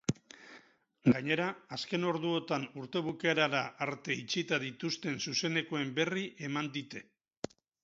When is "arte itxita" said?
3.89-4.61